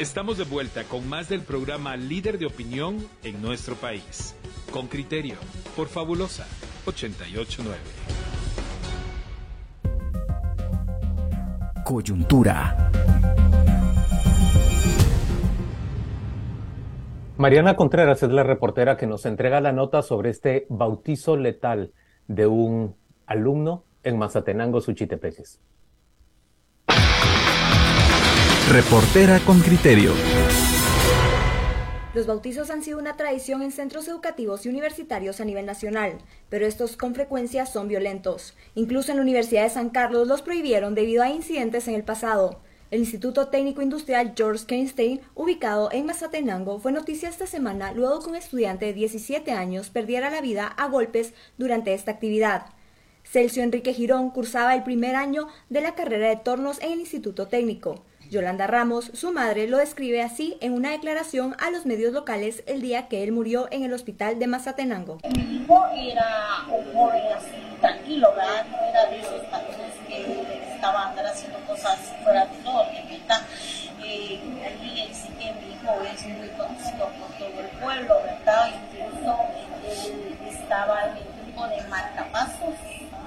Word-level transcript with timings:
Estamos 0.00 0.38
de 0.38 0.44
vuelta 0.44 0.84
con 0.84 1.06
más 1.10 1.28
del 1.28 1.42
programa 1.42 1.94
Líder 1.94 2.38
de 2.38 2.46
Opinión 2.46 3.06
en 3.22 3.42
nuestro 3.42 3.74
país. 3.74 4.34
Con 4.72 4.86
criterio, 4.86 5.34
por 5.76 5.88
Fabulosa 5.88 6.46
889. 6.86 7.76
Coyuntura. 11.84 12.90
Mariana 17.36 17.76
Contreras 17.76 18.22
es 18.22 18.30
la 18.30 18.42
reportera 18.42 18.96
que 18.96 19.06
nos 19.06 19.26
entrega 19.26 19.60
la 19.60 19.72
nota 19.72 20.00
sobre 20.00 20.30
este 20.30 20.64
bautizo 20.70 21.36
letal 21.36 21.92
de 22.26 22.46
un 22.46 22.96
alumno 23.26 23.84
en 24.02 24.16
Mazatenango, 24.16 24.80
Suchitepeques. 24.80 25.60
Reportera 28.72 29.40
con 29.40 29.58
criterio. 29.62 30.12
Los 32.14 32.28
bautizos 32.28 32.70
han 32.70 32.84
sido 32.84 33.00
una 33.00 33.16
tradición 33.16 33.62
en 33.62 33.72
centros 33.72 34.06
educativos 34.06 34.64
y 34.64 34.68
universitarios 34.68 35.40
a 35.40 35.44
nivel 35.44 35.66
nacional, 35.66 36.18
pero 36.48 36.64
estos 36.64 36.96
con 36.96 37.16
frecuencia 37.16 37.66
son 37.66 37.88
violentos. 37.88 38.54
Incluso 38.76 39.10
en 39.10 39.16
la 39.16 39.22
Universidad 39.22 39.64
de 39.64 39.70
San 39.70 39.90
Carlos 39.90 40.28
los 40.28 40.42
prohibieron 40.42 40.94
debido 40.94 41.24
a 41.24 41.30
incidentes 41.30 41.88
en 41.88 41.96
el 41.96 42.04
pasado. 42.04 42.60
El 42.92 43.00
Instituto 43.00 43.48
Técnico 43.48 43.82
Industrial 43.82 44.34
George 44.36 44.66
Kernstein, 44.66 45.20
ubicado 45.34 45.90
en 45.90 46.06
Mazatenango, 46.06 46.78
fue 46.78 46.92
noticia 46.92 47.28
esta 47.28 47.48
semana 47.48 47.90
luego 47.90 48.20
que 48.20 48.30
un 48.30 48.36
estudiante 48.36 48.86
de 48.86 48.92
17 48.92 49.50
años 49.50 49.90
perdiera 49.90 50.30
la 50.30 50.42
vida 50.42 50.68
a 50.68 50.86
golpes 50.86 51.34
durante 51.58 51.92
esta 51.92 52.12
actividad. 52.12 52.66
Celso 53.24 53.62
Enrique 53.62 53.92
Girón 53.92 54.30
cursaba 54.30 54.76
el 54.76 54.84
primer 54.84 55.16
año 55.16 55.48
de 55.70 55.80
la 55.80 55.96
carrera 55.96 56.28
de 56.28 56.36
tornos 56.36 56.80
en 56.80 56.92
el 56.92 57.00
Instituto 57.00 57.48
Técnico. 57.48 58.04
Yolanda 58.30 58.68
Ramos, 58.68 59.10
su 59.12 59.32
madre, 59.32 59.66
lo 59.66 59.78
describe 59.78 60.22
así 60.22 60.56
en 60.60 60.72
una 60.72 60.92
declaración 60.92 61.56
a 61.58 61.70
los 61.70 61.84
medios 61.84 62.12
locales 62.12 62.62
el 62.66 62.80
día 62.80 63.08
que 63.08 63.24
él 63.24 63.32
murió 63.32 63.66
en 63.72 63.82
el 63.82 63.92
hospital 63.92 64.38
de 64.38 64.46
Mazatenango. 64.46 65.18
Mi 65.34 65.56
hijo 65.56 65.84
era 65.96 66.64
un 66.68 66.94
joven 66.94 67.22
así, 67.36 67.50
tranquilo, 67.80 68.32
¿verdad? 68.36 68.66
No 68.70 68.78
era 68.86 69.06
de 69.06 69.18
esos 69.18 69.42
patrones 69.46 69.94
que 70.06 70.72
estaban 70.74 71.18
haciendo 71.18 71.58
cosas 71.66 71.98
fuera 72.22 72.46
de 72.46 72.56
todo, 72.62 72.86
¿verdad? 73.10 73.42
Eh, 74.04 74.40
aquí 74.64 75.08
sí 75.12 75.28
que 75.30 75.52
mi 75.52 75.74
hijo 75.74 75.92
es 76.02 76.24
muy 76.26 76.48
conocido 76.50 77.08
por 77.18 77.36
todo 77.36 77.60
el 77.60 77.68
pueblo, 77.82 78.14
¿verdad? 78.22 78.70
Incluso 78.92 79.38
él 80.06 80.38
estaba 80.48 81.08
en 81.08 81.16
el 81.16 81.24
grupo 81.42 81.66
de 81.66 81.82
marcapasos 81.88 82.74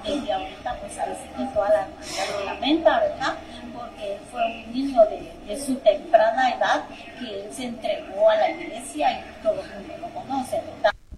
desde 0.02 0.32
ahorita 0.32 0.76
pues 0.80 0.98
a 0.98 1.06
veces 1.06 1.24
que 1.36 1.44
toda 1.54 1.68
la 1.68 2.54
lamenta, 2.54 3.00
¿verdad? 3.00 3.34
Porque 4.04 4.24
fue 4.30 4.64
un 4.66 4.72
niño 4.72 5.00
de, 5.46 5.56
su 5.58 5.76
temprana 5.76 6.50
edad 6.50 6.84
que 7.18 7.52
se 7.52 7.64
entregó 7.66 8.28
a 8.28 8.36
la 8.36 8.50
iglesia 8.50 9.20
y 9.20 9.42
todo 9.42 9.54
el 9.54 9.78
mundo 9.78 9.94
lo 10.00 10.20
conoce. 10.20 10.60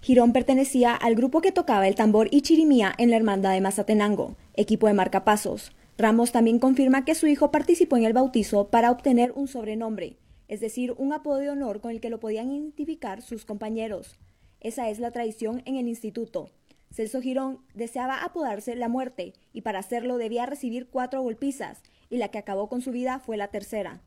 Girón 0.02 0.32
pertenecía 0.32 0.94
al 0.94 1.14
grupo 1.14 1.40
que 1.40 1.52
tocaba 1.52 1.88
el 1.88 1.94
tambor 1.94 2.28
y 2.30 2.42
chirimía 2.42 2.92
en 2.98 3.10
la 3.10 3.16
hermandad 3.16 3.52
de 3.52 3.60
Mazatenango, 3.60 4.36
equipo 4.54 4.86
de 4.86 4.94
marcapasos. 4.94 5.72
Ramos 5.98 6.30
también 6.30 6.58
confirma 6.58 7.04
que 7.04 7.14
su 7.14 7.26
hijo 7.26 7.50
participó 7.50 7.96
en 7.96 8.04
el 8.04 8.12
bautizo 8.12 8.68
para 8.68 8.90
obtener 8.90 9.32
un 9.34 9.48
sobrenombre, 9.48 10.16
es 10.46 10.60
decir, 10.60 10.94
un 10.96 11.12
apodo 11.12 11.38
de 11.38 11.50
honor 11.50 11.80
con 11.80 11.90
el 11.90 12.00
que 12.00 12.10
lo 12.10 12.20
podían 12.20 12.52
identificar 12.52 13.22
sus 13.22 13.44
compañeros. 13.44 14.16
Esa 14.60 14.90
es 14.90 14.98
la 14.98 15.10
tradición 15.10 15.62
en 15.64 15.76
el 15.76 15.88
instituto. 15.88 16.50
Celso 16.92 17.20
Girón 17.20 17.58
deseaba 17.74 18.22
apodarse 18.22 18.76
la 18.76 18.88
muerte 18.88 19.32
y 19.52 19.62
para 19.62 19.80
hacerlo 19.80 20.18
debía 20.18 20.46
recibir 20.46 20.88
cuatro 20.88 21.22
golpizas 21.22 21.82
y 22.10 22.18
la 22.18 22.28
que 22.28 22.38
acabó 22.38 22.68
con 22.68 22.80
su 22.82 22.90
vida 22.90 23.18
fue 23.18 23.36
la 23.36 23.48
tercera. 23.48 24.00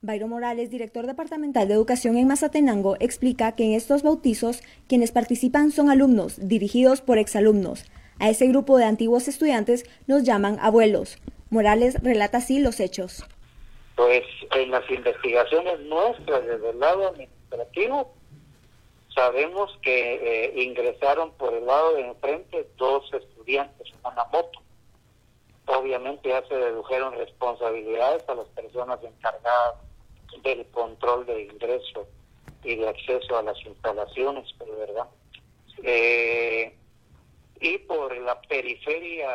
Bayro 0.00 0.28
Morales, 0.28 0.70
director 0.70 1.06
departamental 1.06 1.66
de 1.66 1.74
educación 1.74 2.16
en 2.16 2.28
Mazatenango, 2.28 2.96
explica 3.00 3.56
que 3.56 3.64
en 3.64 3.72
estos 3.72 4.04
bautizos 4.04 4.62
quienes 4.86 5.10
participan 5.10 5.72
son 5.72 5.90
alumnos 5.90 6.36
dirigidos 6.48 7.00
por 7.00 7.18
exalumnos. 7.18 7.84
A 8.20 8.30
ese 8.30 8.46
grupo 8.46 8.78
de 8.78 8.84
antiguos 8.84 9.26
estudiantes 9.26 9.84
nos 10.06 10.22
llaman 10.22 10.58
abuelos. 10.60 11.18
Morales 11.50 12.00
relata 12.02 12.38
así 12.38 12.60
los 12.60 12.78
hechos. 12.78 13.24
Pues 13.96 14.22
en 14.52 14.70
las 14.70 14.88
investigaciones 14.88 15.80
nuestras 15.80 16.46
desde 16.46 16.70
el 16.70 16.78
lado 16.78 17.08
administrativo 17.08 18.12
sabemos 19.12 19.76
que 19.82 20.14
eh, 20.14 20.62
ingresaron 20.62 21.32
por 21.32 21.52
el 21.54 21.66
lado 21.66 21.94
de 21.94 22.02
enfrente 22.02 22.68
dos 22.76 23.12
estudiantes 23.12 23.88
en 23.88 24.12
una 24.12 24.24
moto. 24.26 24.60
Obviamente 25.88 26.28
ya 26.28 26.46
se 26.46 26.54
dedujeron 26.54 27.14
responsabilidades 27.14 28.22
a 28.28 28.34
las 28.34 28.46
personas 28.48 29.02
encargadas 29.02 29.76
del 30.42 30.66
control 30.66 31.24
de 31.24 31.44
ingreso 31.44 32.06
y 32.62 32.76
de 32.76 32.86
acceso 32.90 33.38
a 33.38 33.42
las 33.42 33.56
instalaciones, 33.64 34.54
verdad. 34.58 35.06
Eh, 35.82 36.76
y 37.58 37.78
por 37.78 38.14
la 38.18 38.38
periferia 38.42 39.30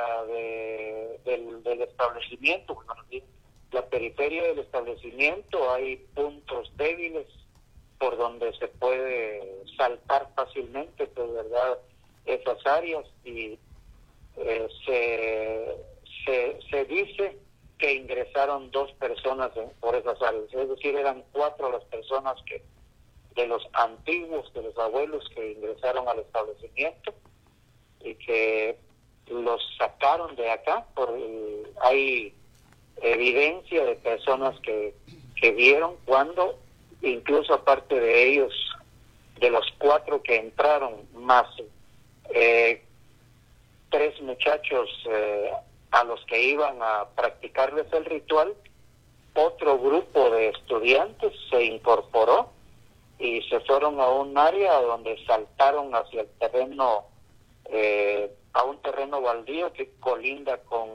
del, 1.25 1.63
del, 1.63 1.81
establecimiento, 1.81 2.77
la 3.71 3.85
periferia 3.87 4.43
del 4.43 4.59
establecimiento 4.59 5.71
hay 5.71 5.97
puntos 6.13 6.71
débiles 6.77 7.25
por 7.97 8.15
donde 8.15 8.53
se 8.59 8.67
puede 8.67 9.63
saltar 9.75 10.29
fácilmente, 10.35 11.07
pues, 11.07 11.33
¿verdad? 11.33 11.79
Esas 12.27 12.63
áreas 12.67 13.05
y 13.25 13.57
eh, 14.37 14.67
se, 14.85 15.92
se, 16.25 16.85
dice 16.85 17.37
que 17.77 17.93
ingresaron 17.93 18.71
dos 18.71 18.91
personas 18.93 19.51
por 19.79 19.95
esas 19.95 20.21
áreas, 20.21 20.45
es 20.53 20.69
decir, 20.69 20.95
eran 20.95 21.23
cuatro 21.31 21.71
las 21.71 21.83
personas 21.85 22.35
que 22.45 22.63
de 23.35 23.47
los 23.47 23.67
antiguos, 23.73 24.53
de 24.53 24.61
los 24.61 24.77
abuelos 24.77 25.27
que 25.35 25.53
ingresaron 25.53 26.07
al 26.07 26.19
establecimiento 26.19 27.13
y 28.01 28.13
que 28.15 28.77
los 29.27 29.59
sacaron 29.77 30.35
de 30.35 30.51
acá. 30.51 30.85
Por 30.93 31.17
hay 31.81 32.33
evidencia 33.01 33.85
de 33.85 33.95
personas 33.95 34.59
que, 34.59 34.93
que 35.35 35.51
vieron 35.51 35.95
cuando 36.05 36.59
incluso 37.03 37.53
aparte 37.53 37.99
de 37.99 38.29
ellos, 38.29 38.53
de 39.39 39.49
los 39.49 39.65
cuatro 39.77 40.21
que 40.23 40.37
entraron, 40.37 41.07
más 41.13 41.45
eh, 42.33 42.81
tres 43.89 44.19
muchachos 44.21 44.89
eh, 45.09 45.51
a 45.93 46.03
los 46.03 46.19
que 46.25 46.41
iban 46.41 46.81
a 46.81 47.05
practicarles 47.15 47.85
el 47.93 48.05
ritual, 48.05 48.55
otro 49.35 49.77
grupo 49.77 50.31
de 50.31 50.49
estudiantes 50.49 51.31
se 51.51 51.63
incorporó 51.63 52.49
y 53.19 53.41
se 53.43 53.59
fueron 53.61 53.99
a 53.99 54.09
un 54.09 54.35
área 54.35 54.81
donde 54.81 55.23
saltaron 55.25 55.93
hacia 55.93 56.21
el 56.21 56.27
terreno, 56.39 57.05
eh, 57.65 58.31
a 58.53 58.63
un 58.63 58.77
terreno 58.81 59.21
baldío 59.21 59.71
que 59.73 59.91
colinda 59.99 60.57
con, 60.63 60.89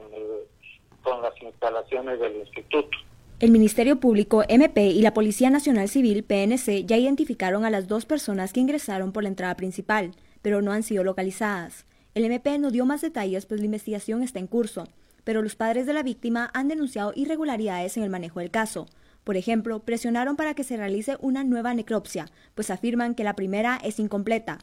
con 1.01 1.21
las 1.21 1.33
instalaciones 1.41 2.19
del 2.19 2.35
instituto. 2.35 2.97
El 3.39 3.51
Ministerio 3.51 4.01
Público, 4.01 4.43
MP 4.49 4.87
y 4.87 5.01
la 5.01 5.13
Policía 5.13 5.49
Nacional 5.49 5.87
Civil, 5.87 6.25
PNC, 6.25 6.85
ya 6.85 6.97
identificaron 6.97 7.63
a 7.63 7.69
las 7.69 7.87
dos 7.87 8.05
personas 8.05 8.51
que 8.51 8.59
ingresaron 8.59 9.13
por 9.13 9.23
la 9.23 9.29
entrada 9.29 9.55
principal, 9.55 10.11
pero 10.41 10.61
no 10.61 10.73
han 10.73 10.83
sido 10.83 11.05
localizadas. 11.05 11.85
El 12.19 12.25
MP 12.25 12.59
no 12.59 12.69
dio 12.69 12.85
más 12.85 12.99
detalles 12.99 13.45
pues 13.45 13.61
la 13.61 13.65
investigación 13.65 14.23
está 14.23 14.39
en 14.39 14.47
curso, 14.47 14.89
pero 15.23 15.41
los 15.41 15.55
padres 15.55 15.85
de 15.85 15.93
la 15.93 16.03
víctima 16.03 16.51
han 16.53 16.67
denunciado 16.67 17.13
irregularidades 17.15 17.95
en 17.95 18.03
el 18.03 18.09
manejo 18.09 18.41
del 18.41 18.51
caso. 18.51 18.87
Por 19.23 19.37
ejemplo, 19.37 19.79
presionaron 19.85 20.35
para 20.35 20.53
que 20.53 20.65
se 20.65 20.75
realice 20.75 21.15
una 21.21 21.45
nueva 21.45 21.73
necropsia, 21.73 22.25
pues 22.55 22.71
afirman 22.71 23.15
que 23.15 23.23
la 23.23 23.37
primera 23.37 23.79
es 23.85 23.99
incompleta. 23.99 24.59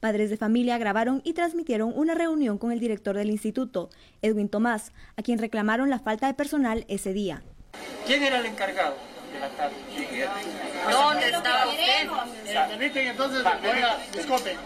Padres 0.00 0.30
de 0.30 0.36
familia 0.36 0.78
grabaron 0.78 1.22
y 1.22 1.34
transmitieron 1.34 1.92
una 1.94 2.16
reunión 2.16 2.58
con 2.58 2.72
el 2.72 2.80
director 2.80 3.16
del 3.16 3.30
instituto, 3.30 3.88
Edwin 4.20 4.48
Tomás, 4.48 4.90
a 5.16 5.22
quien 5.22 5.38
reclamaron 5.38 5.90
la 5.90 6.00
falta 6.00 6.26
de 6.26 6.34
personal 6.34 6.86
ese 6.88 7.12
día. 7.12 7.44
¿Quién 8.04 8.24
era 8.24 8.40
el 8.40 8.46
encargado 8.46 8.96
de 9.36 9.40
la 9.40 9.48
tarde? 9.50 9.76
¿Dónde 10.90 11.28
estaba 11.28 11.66
usted? 11.68 12.08
Permiten 12.68 13.06
entonces, 13.08 13.40
oiga, 13.40 13.98
disculpe. 14.12 14.56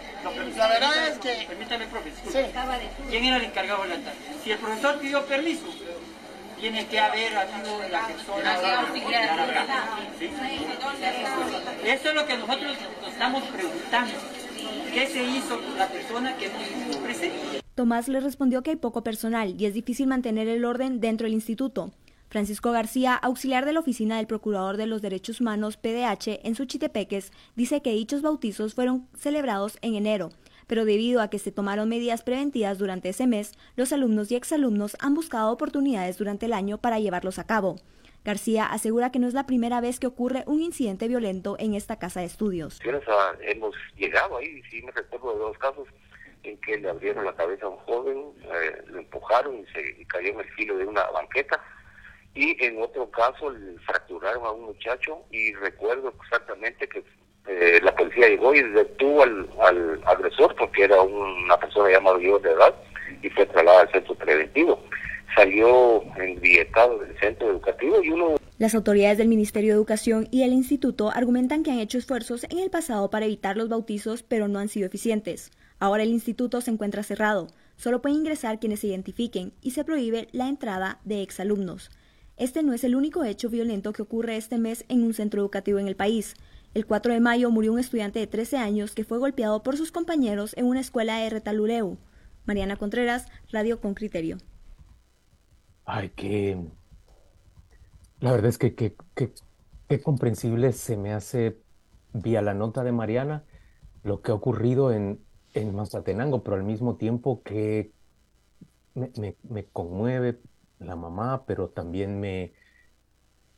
La 0.57 0.67
verdad 0.67 1.07
es 1.07 1.17
que... 1.19 1.45
Permítame, 1.47 1.87
profe. 1.87 2.11
¿Quién 3.09 3.25
era 3.25 3.37
el 3.37 3.43
encargado 3.43 3.83
de 3.83 3.89
la 3.89 3.95
tarde? 3.95 4.17
Si 4.43 4.51
el 4.51 4.57
profesor 4.57 4.99
pidió 4.99 5.25
permiso, 5.25 5.65
tiene 6.59 6.85
que 6.87 6.99
haber 6.99 7.35
habido 7.37 7.79
la 7.89 8.07
persona... 8.07 8.59
Eso 11.85 12.09
es 12.09 12.15
lo 12.15 12.25
que 12.25 12.37
nosotros 12.37 12.77
nos 13.01 13.13
estamos 13.13 13.43
preguntando. 13.45 14.13
¿Qué 14.93 15.07
se 15.07 15.23
hizo 15.23 15.59
con 15.59 15.77
la 15.77 15.87
persona 15.87 16.35
que 16.37 16.45
estuvo 16.47 17.03
presente? 17.03 17.61
Tomás 17.73 18.07
le 18.09 18.19
respondió 18.19 18.61
que 18.61 18.71
hay 18.71 18.75
poco 18.75 19.01
personal 19.03 19.55
y 19.57 19.65
es 19.65 19.73
difícil 19.73 20.05
mantener 20.05 20.47
el 20.47 20.65
orden 20.65 20.99
dentro 20.99 21.25
del 21.25 21.33
instituto. 21.33 21.91
Francisco 22.31 22.71
García, 22.71 23.15
auxiliar 23.15 23.65
de 23.65 23.73
la 23.73 23.81
Oficina 23.81 24.15
del 24.15 24.25
Procurador 24.25 24.77
de 24.77 24.85
los 24.85 25.01
Derechos 25.01 25.41
Humanos 25.41 25.75
PDH 25.75 26.39
en 26.45 26.55
Suchitepeques, 26.55 27.33
dice 27.57 27.81
que 27.81 27.91
dichos 27.91 28.21
bautizos 28.21 28.73
fueron 28.73 29.09
celebrados 29.17 29.77
en 29.81 29.95
enero, 29.95 30.29
pero 30.65 30.85
debido 30.85 31.21
a 31.21 31.29
que 31.29 31.39
se 31.39 31.51
tomaron 31.51 31.89
medidas 31.89 32.23
preventivas 32.23 32.77
durante 32.77 33.09
ese 33.09 33.27
mes, 33.27 33.51
los 33.75 33.91
alumnos 33.91 34.31
y 34.31 34.35
exalumnos 34.35 34.95
han 35.01 35.13
buscado 35.13 35.51
oportunidades 35.51 36.17
durante 36.17 36.45
el 36.45 36.53
año 36.53 36.77
para 36.77 36.99
llevarlos 36.99 37.37
a 37.37 37.45
cabo. 37.45 37.75
García 38.23 38.65
asegura 38.65 39.11
que 39.11 39.19
no 39.19 39.27
es 39.27 39.33
la 39.33 39.45
primera 39.45 39.81
vez 39.81 39.99
que 39.99 40.07
ocurre 40.07 40.45
un 40.47 40.61
incidente 40.61 41.09
violento 41.09 41.57
en 41.59 41.73
esta 41.73 41.99
casa 41.99 42.21
de 42.21 42.27
estudios. 42.27 42.79
Hemos 43.41 43.75
llegado 43.97 44.37
ahí, 44.37 44.61
sí 44.71 44.81
me 44.83 44.93
recuerdo 44.93 45.33
de 45.33 45.39
dos 45.39 45.57
casos 45.57 45.85
en 46.43 46.57
que 46.61 46.77
le 46.77 46.89
abrieron 46.89 47.25
la 47.25 47.35
cabeza 47.35 47.65
a 47.65 47.69
un 47.69 47.77
joven, 47.79 48.23
eh, 48.41 48.83
lo 48.87 48.99
empujaron 48.99 49.57
y, 49.57 49.65
se, 49.73 50.05
cayó 50.07 50.29
en 50.29 50.39
el 50.39 50.49
filo 50.53 50.77
de 50.77 50.85
una 50.85 51.03
banqueta. 51.11 51.61
Y 52.33 52.63
en 52.63 52.81
otro 52.81 53.09
caso 53.11 53.53
fracturaron 53.85 54.45
a 54.45 54.51
un 54.51 54.65
muchacho 54.65 55.19
y 55.31 55.53
recuerdo 55.55 56.13
exactamente 56.23 56.87
que 56.87 57.03
eh, 57.47 57.79
la 57.83 57.93
policía 57.95 58.29
llegó 58.29 58.53
y 58.53 58.61
detuvo 58.61 59.23
al, 59.23 59.49
al 59.59 60.01
agresor 60.05 60.55
porque 60.55 60.83
era 60.83 61.01
una 61.01 61.57
persona 61.59 61.91
ya 61.91 61.99
mayor 61.99 62.41
de 62.41 62.51
edad 62.51 62.73
y 63.21 63.29
fue 63.29 63.45
trasladada 63.45 63.81
al 63.81 63.91
centro 63.91 64.15
preventivo. 64.15 64.79
Salió 65.35 66.03
envietado 66.17 66.99
del 66.99 67.17
centro 67.19 67.49
educativo 67.49 68.03
y 68.03 68.09
uno... 68.09 68.35
Las 68.57 68.75
autoridades 68.75 69.17
del 69.17 69.27
Ministerio 69.27 69.71
de 69.71 69.77
Educación 69.77 70.27
y 70.29 70.43
el 70.43 70.53
Instituto 70.53 71.09
argumentan 71.09 71.63
que 71.63 71.71
han 71.71 71.79
hecho 71.79 71.97
esfuerzos 71.97 72.45
en 72.49 72.59
el 72.59 72.69
pasado 72.69 73.09
para 73.09 73.25
evitar 73.25 73.57
los 73.57 73.69
bautizos, 73.69 74.23
pero 74.23 74.47
no 74.47 74.59
han 74.59 74.67
sido 74.67 74.85
eficientes. 74.85 75.51
Ahora 75.79 76.03
el 76.03 76.09
instituto 76.09 76.61
se 76.61 76.69
encuentra 76.69 77.01
cerrado, 77.01 77.47
solo 77.75 78.03
pueden 78.03 78.19
ingresar 78.19 78.59
quienes 78.59 78.81
se 78.81 78.87
identifiquen 78.87 79.51
y 79.63 79.71
se 79.71 79.83
prohíbe 79.83 80.27
la 80.31 80.47
entrada 80.47 80.99
de 81.05 81.23
exalumnos. 81.23 81.89
Este 82.37 82.63
no 82.63 82.73
es 82.73 82.83
el 82.83 82.95
único 82.95 83.23
hecho 83.23 83.49
violento 83.49 83.93
que 83.93 84.01
ocurre 84.01 84.37
este 84.37 84.57
mes 84.57 84.85
en 84.89 85.03
un 85.03 85.13
centro 85.13 85.41
educativo 85.41 85.79
en 85.79 85.87
el 85.87 85.95
país. 85.95 86.35
El 86.73 86.85
4 86.85 87.13
de 87.13 87.19
mayo 87.19 87.51
murió 87.51 87.73
un 87.73 87.79
estudiante 87.79 88.19
de 88.19 88.27
13 88.27 88.57
años 88.57 88.95
que 88.95 89.03
fue 89.03 89.17
golpeado 89.17 89.61
por 89.63 89.77
sus 89.77 89.91
compañeros 89.91 90.53
en 90.57 90.65
una 90.65 90.79
escuela 90.79 91.17
de 91.17 91.29
Retaluleu. 91.29 91.97
Mariana 92.45 92.77
Contreras, 92.77 93.27
Radio 93.51 93.79
con 93.79 93.93
Criterio. 93.93 94.37
Ay, 95.85 96.11
qué... 96.15 96.57
La 98.19 98.31
verdad 98.31 98.49
es 98.49 98.57
que 98.57 98.75
qué 98.75 100.01
comprensible 100.01 100.71
se 100.73 100.95
me 100.95 101.11
hace 101.11 101.57
vía 102.13 102.41
la 102.41 102.53
nota 102.53 102.83
de 102.83 102.91
Mariana 102.91 103.43
lo 104.03 104.21
que 104.21 104.31
ha 104.31 104.35
ocurrido 104.35 104.91
en, 104.91 105.19
en 105.53 105.75
Mazatenango, 105.75 106.43
pero 106.43 106.55
al 106.55 106.63
mismo 106.63 106.95
tiempo 106.95 107.43
que 107.43 107.91
me, 108.93 109.65
conmueve 109.71 110.39
la 110.81 110.95
mamá, 110.95 111.45
pero 111.45 111.69
también 111.69 112.19
me, 112.19 112.53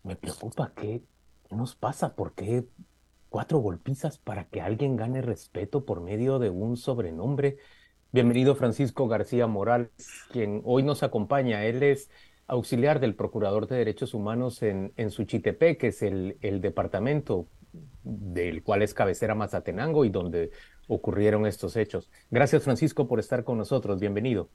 me 0.03 0.15
preocupa 0.15 0.73
qué, 0.75 1.03
nos 1.49 1.75
pasa, 1.75 2.15
por 2.15 2.33
qué 2.33 2.65
cuatro 3.29 3.59
golpizas 3.59 4.17
para 4.17 4.45
que 4.45 4.61
alguien 4.61 4.95
gane 4.95 5.21
respeto 5.21 5.85
por 5.85 6.01
medio 6.01 6.39
de 6.39 6.49
un 6.49 6.77
sobrenombre. 6.77 7.57
Bienvenido 8.11 8.55
Francisco 8.55 9.07
García 9.07 9.47
Morales, 9.47 9.89
quien 10.31 10.61
hoy 10.65 10.83
nos 10.83 11.01
acompaña. 11.01 11.65
Él 11.65 11.81
es 11.81 12.09
auxiliar 12.45 12.99
del 12.99 13.15
Procurador 13.15 13.67
de 13.67 13.77
Derechos 13.77 14.13
Humanos 14.13 14.61
en, 14.61 14.93
en 14.97 15.09
que 15.09 15.87
es 15.87 16.01
el, 16.01 16.37
el 16.41 16.61
departamento 16.61 17.47
del 18.03 18.61
cual 18.61 18.83
es 18.83 18.93
cabecera 18.93 19.33
Mazatenango 19.33 20.05
y 20.05 20.09
donde 20.09 20.51
ocurrieron 20.87 21.47
estos 21.47 21.75
hechos. 21.75 22.11
Gracias, 22.29 22.63
Francisco, 22.63 23.07
por 23.07 23.19
estar 23.19 23.43
con 23.43 23.57
nosotros. 23.57 23.99
Bienvenido. 23.99 24.49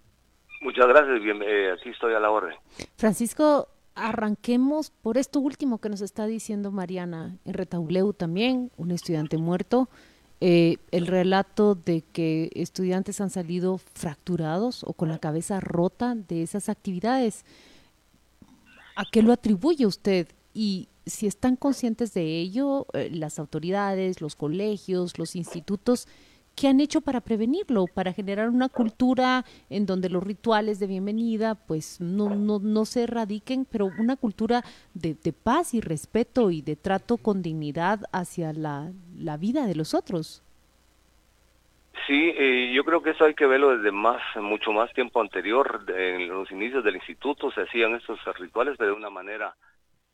Muchas 0.61 0.89
gracias, 0.89 1.23
bien, 1.23 1.41
eh, 1.43 1.73
aquí 1.73 1.91
estoy 1.91 2.15
a 2.15 2.21
la 2.21 2.31
orden. 2.31 2.55
Francisco, 2.97 3.69
arranquemos 3.95 4.91
por 4.91 5.19
esto 5.19 5.41
último 5.41 5.79
que 5.79 5.89
nos 5.89 6.01
está 6.01 6.27
diciendo 6.27 6.71
Mariana 6.71 7.37
en 7.45 7.55
Retauleu 7.55 8.13
también, 8.13 8.71
un 8.77 8.91
estudiante 8.91 9.37
muerto. 9.37 9.89
Eh, 10.41 10.77
el 10.93 11.09
relato 11.09 11.75
de 11.75 12.03
que 12.13 12.51
estudiantes 12.55 13.21
han 13.21 13.31
salido 13.31 13.79
fracturados 13.79 14.85
o 14.85 14.93
con 14.93 15.09
la 15.09 15.19
cabeza 15.19 15.59
rota 15.59 16.15
de 16.15 16.43
esas 16.43 16.69
actividades. 16.69 17.45
¿A 18.95 19.05
qué 19.11 19.23
lo 19.23 19.33
atribuye 19.33 19.85
usted? 19.85 20.29
Y 20.55 20.89
si 21.07 21.27
están 21.27 21.57
conscientes 21.57 22.15
de 22.15 22.39
ello, 22.39 22.87
eh, 22.93 23.11
las 23.13 23.41
autoridades, 23.41 24.21
los 24.21 24.37
colegios, 24.37 25.19
los 25.19 25.35
institutos, 25.35 26.07
¿qué 26.59 26.67
han 26.67 26.81
hecho 26.81 27.01
para 27.01 27.21
prevenirlo? 27.21 27.85
Para 27.87 28.13
generar 28.13 28.49
una 28.49 28.69
cultura 28.69 29.45
en 29.71 29.87
donde 29.87 30.09
los 30.09 30.25
rituales 30.25 30.81
de 30.81 30.89
bienvenida 30.89 31.55
pues 31.55 32.01
no, 32.01 32.31
no, 32.35 32.59
no 32.59 32.85
se 32.85 33.05
erradiquen, 33.05 33.65
pero 33.65 33.87
una 33.99 34.17
cultura 34.17 34.63
de, 34.93 35.15
paz 35.33 35.75
y 35.75 35.81
respeto 35.81 36.51
y 36.51 36.63
de 36.63 36.75
trato 36.75 37.17
con 37.17 37.43
dignidad 37.43 38.01
hacia 38.13 38.53
la, 38.53 38.91
la 39.17 39.37
vida 39.37 39.67
de 39.67 39.77
los 39.77 39.95
otros. 39.95 40.43
Sí, 42.07 42.33
eh, 42.37 42.73
yo 42.75 42.85
creo 42.85 43.03
que 43.03 43.11
eso 43.11 43.25
hay 43.25 43.35
que 43.35 43.47
verlo 43.47 43.77
desde 43.77 43.93
más, 43.93 44.21
mucho 44.37 44.73
más 44.73 44.93
tiempo 44.95 45.21
anterior. 45.21 45.85
En 45.89 46.29
los 46.29 46.51
inicios 46.51 46.83
del 46.83 46.97
instituto 46.97 47.53
se 47.53 47.63
hacían 47.63 47.95
estos 47.95 48.19
rituales, 48.37 48.75
pero 48.79 48.93
de 48.93 48.97
una 48.97 49.11
manera 49.11 49.55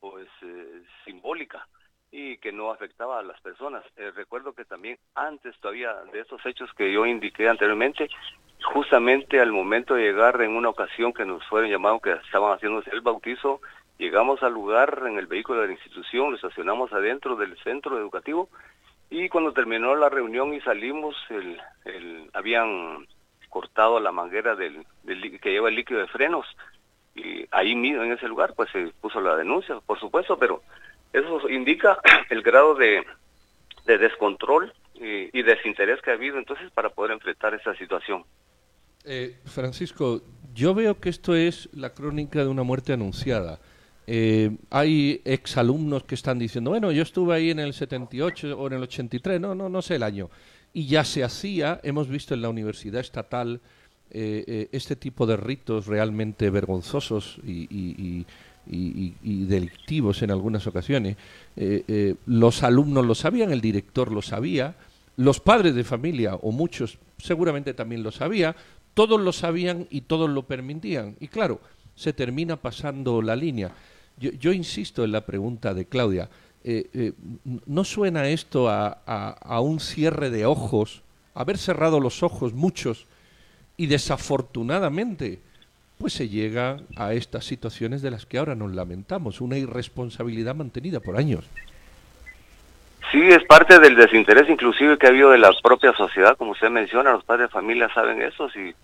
pues 0.00 0.28
eh, 0.42 0.82
simbólica 1.06 1.66
y 2.16 2.38
que 2.38 2.52
no 2.52 2.70
afectaba 2.70 3.18
a 3.18 3.24
las 3.24 3.40
personas. 3.40 3.82
Eh, 3.96 4.12
recuerdo 4.14 4.52
que 4.52 4.64
también 4.64 4.96
antes 5.16 5.58
todavía 5.58 5.92
de 6.12 6.20
esos 6.20 6.46
hechos 6.46 6.72
que 6.74 6.92
yo 6.92 7.04
indiqué 7.06 7.48
anteriormente, 7.48 8.08
justamente 8.62 9.40
al 9.40 9.50
momento 9.50 9.94
de 9.94 10.04
llegar 10.04 10.40
en 10.40 10.52
una 10.52 10.68
ocasión 10.68 11.12
que 11.12 11.24
nos 11.24 11.44
fueron 11.48 11.68
llamados 11.68 12.00
que 12.00 12.12
estaban 12.12 12.52
haciendo 12.52 12.84
el 12.92 13.00
bautizo, 13.00 13.60
llegamos 13.98 14.44
al 14.44 14.52
lugar 14.52 15.02
en 15.08 15.18
el 15.18 15.26
vehículo 15.26 15.62
de 15.62 15.66
la 15.66 15.72
institución, 15.72 16.30
lo 16.30 16.36
estacionamos 16.36 16.92
adentro 16.92 17.34
del 17.34 17.58
centro 17.64 17.98
educativo 17.98 18.48
y 19.10 19.28
cuando 19.28 19.52
terminó 19.52 19.96
la 19.96 20.08
reunión 20.08 20.54
y 20.54 20.60
salimos, 20.60 21.16
el, 21.30 21.60
el, 21.84 22.30
habían 22.32 23.08
cortado 23.48 23.98
la 23.98 24.12
manguera 24.12 24.54
del, 24.54 24.86
del, 25.02 25.40
que 25.40 25.50
lleva 25.50 25.68
el 25.68 25.74
líquido 25.74 25.98
de 25.98 26.06
frenos 26.06 26.46
y 27.16 27.44
ahí 27.50 27.74
mismo 27.74 28.04
en 28.04 28.12
ese 28.12 28.28
lugar 28.28 28.54
pues 28.54 28.70
se 28.70 28.86
puso 29.00 29.20
la 29.20 29.34
denuncia, 29.34 29.80
por 29.84 29.98
supuesto, 29.98 30.38
pero 30.38 30.62
eso 31.14 31.48
indica 31.48 31.98
el 32.30 32.42
grado 32.42 32.74
de, 32.74 33.02
de 33.86 33.98
descontrol 33.98 34.72
y, 34.94 35.42
desinterés 35.42 36.00
que 36.00 36.10
ha 36.10 36.14
habido 36.14 36.38
entonces 36.38 36.70
para 36.72 36.88
poder 36.88 37.12
enfrentar 37.12 37.54
esa 37.54 37.74
situación. 37.74 38.24
Eh, 39.04 39.36
Francisco, 39.44 40.22
yo 40.54 40.74
veo 40.74 40.98
que 40.98 41.08
esto 41.08 41.34
es 41.34 41.68
la 41.74 41.90
crónica 41.90 42.40
de 42.40 42.48
una 42.48 42.62
muerte 42.62 42.92
anunciada. 42.92 43.58
Eh, 44.06 44.50
hay 44.70 45.20
exalumnos 45.24 46.04
que 46.04 46.14
están 46.14 46.38
diciendo, 46.38 46.70
bueno, 46.70 46.92
yo 46.92 47.02
estuve 47.02 47.34
ahí 47.34 47.50
en 47.50 47.58
el 47.58 47.74
78 47.74 48.58
o 48.58 48.66
en 48.66 48.74
el 48.74 48.82
83, 48.82 49.40
no, 49.40 49.54
no, 49.54 49.68
no 49.68 49.82
sé 49.82 49.96
el 49.96 50.02
año. 50.02 50.30
Y 50.72 50.86
ya 50.86 51.04
se 51.04 51.24
hacía, 51.24 51.80
hemos 51.82 52.08
visto 52.08 52.34
en 52.34 52.42
la 52.42 52.48
Universidad 52.48 53.00
Estatal 53.00 53.60
eh, 54.10 54.44
eh, 54.46 54.68
este 54.70 54.94
tipo 54.94 55.26
de 55.26 55.36
ritos 55.36 55.86
realmente 55.86 56.48
vergonzosos 56.50 57.38
y, 57.44 58.24
delictivos 58.66 60.22
en 60.22 60.30
algunas 60.30 60.66
ocasiones. 60.66 61.16
Eh, 61.56 62.14
los 62.26 62.62
alumnos 62.62 63.06
lo 63.06 63.14
sabían, 63.14 63.52
el 63.52 63.60
director 63.60 64.12
lo 64.12 64.22
sabía, 64.22 64.76
los 65.16 65.40
padres 65.40 65.74
de 65.74 65.84
familia, 65.84 66.34
o 66.34 66.52
muchos 66.52 66.98
seguramente 67.18 67.74
también 67.74 68.02
lo 68.02 68.10
sabían, 68.10 68.54
todos 68.94 69.20
lo 69.20 69.32
sabían 69.32 69.86
y 69.90 70.02
todos 70.02 70.30
lo 70.30 70.42
permitían. 70.42 71.16
Y 71.20 71.28
claro, 71.28 71.60
se 71.94 72.12
termina 72.12 72.56
pasando 72.56 73.22
la 73.22 73.36
línea. 73.36 73.72
Yo, 74.16 74.52
insisto 74.52 75.04
en 75.04 75.12
la 75.12 75.26
pregunta 75.26 75.74
de 75.74 75.86
Claudia. 75.86 76.30
¿No 77.66 77.84
suena 77.84 78.28
esto 78.28 78.68
a, 78.68 79.60
un 79.60 79.80
cierre 79.80 80.30
de 80.30 80.46
ojos, 80.46 81.02
haber 81.34 81.58
cerrado 81.58 82.00
los 82.00 82.22
ojos 82.22 82.54
muchos 82.54 83.06
y 83.76 83.86
desafortunadamente, 83.86 85.40
pues 85.98 86.12
se 86.12 86.28
llega 86.28 86.78
a 86.96 87.12
estas 87.12 87.44
situaciones 87.44 88.02
de 88.02 88.10
las 88.10 88.26
que 88.26 88.38
ahora 88.38 88.54
nos 88.54 88.72
lamentamos, 88.74 89.40
una 89.40 89.58
irresponsabilidad 89.58 90.54
mantenida 90.54 91.00
por 91.00 91.16
años. 91.16 91.48
Sí, 93.12 93.20
es 93.28 93.44
parte 93.44 93.78
del 93.78 93.94
desinterés 93.94 94.48
inclusive 94.48 94.98
que 94.98 95.06
ha 95.06 95.10
habido 95.10 95.30
de 95.30 95.38
la 95.38 95.52
propia 95.62 95.92
sociedad, 95.92 96.36
como 96.36 96.50
usted 96.52 96.68
menciona, 96.68 97.12
los 97.12 97.24
padres 97.24 97.48
de 97.48 97.52
familia 97.52 97.88
saben 97.94 98.20
eso, 98.20 98.48
y 98.56 98.74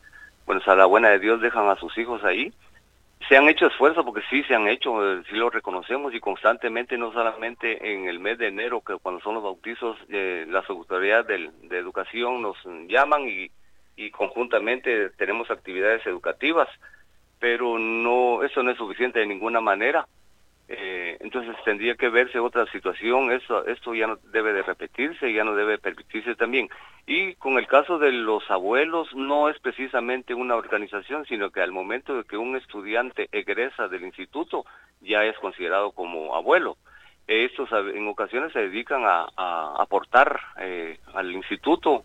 bueno, 0.47 0.63
a 0.65 0.75
la 0.77 0.87
buena 0.87 1.09
de 1.09 1.19
Dios 1.19 1.41
dejan 1.41 1.69
a 1.69 1.77
sus 1.77 1.97
hijos 1.99 2.23
ahí. 2.23 2.53
Se 3.29 3.37
han 3.37 3.49
hecho 3.49 3.67
esfuerzos, 3.67 4.05
porque 4.05 4.23
sí 4.31 4.43
se 4.45 4.55
han 4.55 4.69
hecho, 4.69 5.05
eh, 5.05 5.23
sí 5.29 5.37
lo 5.37 5.51
reconocemos, 5.51 6.15
y 6.15 6.21
constantemente, 6.21 6.97
no 6.97 7.13
solamente 7.13 7.93
en 7.93 8.09
el 8.09 8.19
mes 8.19 8.39
de 8.39 8.49
enero, 8.49 8.83
que 8.83 8.97
cuando 8.97 9.21
son 9.21 9.35
los 9.35 9.43
bautizos, 9.43 9.97
eh, 10.11 10.47
las 10.49 10.69
autoridades 10.71 11.51
de 11.63 11.79
educación 11.79 12.41
nos 12.41 12.57
llaman 12.89 13.23
y 13.29 14.11
conjuntamente 14.13 15.11
tenemos 15.11 15.51
actividades 15.51 16.07
educativas, 16.07 16.69
pero 17.41 17.79
no 17.79 18.45
eso 18.45 18.63
no 18.63 18.71
es 18.71 18.77
suficiente 18.77 19.19
de 19.19 19.27
ninguna 19.27 19.61
manera. 19.61 20.07
Eh, 20.73 21.17
entonces 21.19 21.57
tendría 21.65 21.97
que 21.97 22.09
verse 22.11 22.39
otra 22.39 22.65
situación, 22.71 23.33
eso, 23.33 23.67
esto 23.67 23.93
ya 23.93 24.07
no 24.07 24.19
debe 24.31 24.53
de 24.53 24.63
repetirse, 24.63 25.33
ya 25.33 25.43
no 25.43 25.57
debe 25.57 25.79
permitirse 25.79 26.37
también. 26.37 26.69
Y 27.07 27.35
con 27.35 27.59
el 27.59 27.67
caso 27.67 27.99
de 27.99 28.13
los 28.13 28.49
abuelos, 28.49 29.13
no 29.17 29.49
es 29.49 29.59
precisamente 29.59 30.33
una 30.33 30.55
organización, 30.55 31.27
sino 31.27 31.51
que 31.51 31.61
al 31.61 31.73
momento 31.73 32.17
de 32.17 32.23
que 32.23 32.37
un 32.37 32.55
estudiante 32.55 33.29
egresa 33.33 33.89
del 33.89 34.05
instituto, 34.05 34.65
ya 35.01 35.25
es 35.25 35.37
considerado 35.39 35.91
como 35.91 36.37
abuelo. 36.37 36.77
Estos 37.27 37.69
en 37.73 38.07
ocasiones 38.07 38.53
se 38.53 38.61
dedican 38.61 39.03
a, 39.05 39.27
aportar 39.77 40.41
eh, 40.59 41.01
al 41.15 41.33
instituto 41.33 42.05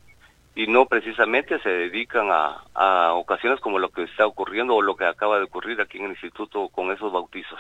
y 0.56 0.68
no 0.68 0.86
precisamente 0.86 1.60
se 1.60 1.70
dedican 1.70 2.30
a, 2.32 3.14
ocasiones 3.14 3.60
como 3.60 3.78
lo 3.78 3.90
que 3.90 4.04
está 4.04 4.26
ocurriendo 4.26 4.76
o 4.76 4.82
lo 4.82 4.96
que 4.96 5.06
acaba 5.06 5.38
de 5.38 5.44
ocurrir 5.44 5.82
aquí 5.82 5.98
en 5.98 6.06
el 6.06 6.12
instituto 6.12 6.70
con 6.70 6.92
esos 6.92 7.12
bautizos. 7.12 7.60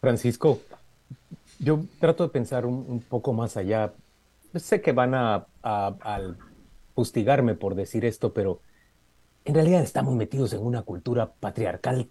Francisco, 0.00 0.60
yo 1.58 1.80
trato 1.98 2.24
de 2.24 2.28
pensar 2.28 2.66
un, 2.66 3.02
poco 3.08 3.32
más 3.32 3.56
allá. 3.56 3.92
Sé 4.54 4.82
que 4.82 4.92
van 4.92 5.14
a, 5.14 5.46
a, 5.62 6.20
fustigarme 6.94 7.54
por 7.54 7.74
decir 7.74 8.04
esto, 8.04 8.32
pero 8.34 8.60
en 9.44 9.54
realidad 9.54 9.82
estamos 9.82 10.14
metidos 10.14 10.52
en 10.52 10.60
una 10.60 10.82
cultura 10.82 11.32
patriarcal 11.32 12.08